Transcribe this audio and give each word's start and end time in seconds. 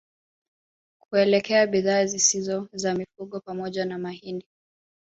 Kuelekea 0.99 1.67
bidhaa 1.67 2.05
zisizo 2.05 2.67
za 2.73 2.93
mifugo 2.95 3.39
pamoja 3.39 3.85
na 3.85 3.97
mahindi 3.97 4.45